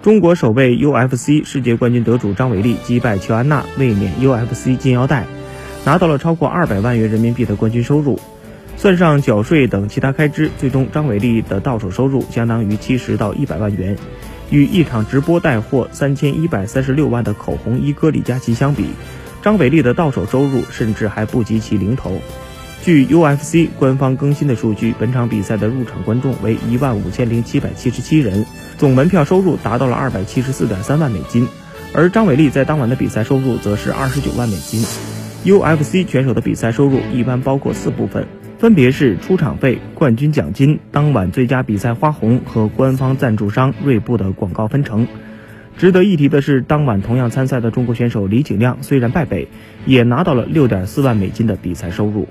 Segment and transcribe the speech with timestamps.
[0.00, 5.26] 中国首位 UFC 世界冠军得主张伟丽击败乔安娜，卫冕 UFC 金腰带，
[5.84, 8.18] 拿到了超过二百万元人民币的冠军收入。
[8.78, 13.94] 算上缴税等其他开支，最终张伟丽的到手收入相当于七十到一百万元。
[14.48, 18.86] 与一场直播带货三千一百三十六万的口红一哥李佳琦相比，
[19.42, 22.18] 张伟丽的到手收入甚至还不及其零头。
[22.82, 28.44] 据 UFC 官方更新的数据，本场比赛的入场观众为一万五千零七百七十七人，
[28.76, 31.46] 总门票收入达到了二百七十四点三万美金，
[31.94, 34.84] 而张伟丽在当晚的比赛收入则是二十九万美金。
[35.44, 38.26] UFC 选手的比赛收入一般包括四部分，
[38.58, 45.06] 分别是出场费、冠军奖金、当晚最佳比赛花红和官方赞助商锐步的广告分成。
[45.78, 49.46] 值得一提的是，当晚同样参赛的中国选手李景亮虽然败北，
[49.86, 52.26] 也拿到了六点四万美金的比赛收入。